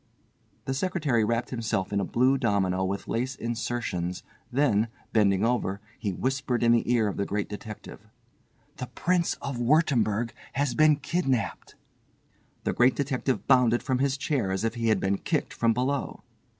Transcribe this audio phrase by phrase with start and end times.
[0.65, 6.11] The secretary wrapped himself in a blue domino with lace insertions, then, bending over, he
[6.11, 8.07] whispered in the ear of the Great Detective:
[8.77, 11.75] "The Prince of Wurttemberg has been kidnapped."
[12.63, 16.23] The Great Detective bounded from his chair as if he had been kicked from below.